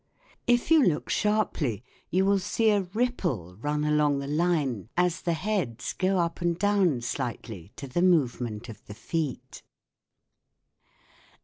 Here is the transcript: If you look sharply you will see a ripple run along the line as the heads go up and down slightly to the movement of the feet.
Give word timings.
If 0.47 0.71
you 0.71 0.81
look 0.83 1.11
sharply 1.11 1.83
you 2.09 2.25
will 2.25 2.39
see 2.39 2.71
a 2.71 2.81
ripple 2.81 3.55
run 3.57 3.83
along 3.83 4.17
the 4.17 4.25
line 4.25 4.89
as 4.97 5.21
the 5.21 5.33
heads 5.33 5.93
go 5.93 6.17
up 6.17 6.41
and 6.41 6.57
down 6.57 7.01
slightly 7.01 7.71
to 7.75 7.87
the 7.87 8.01
movement 8.01 8.67
of 8.67 8.83
the 8.87 8.95
feet. 8.95 9.61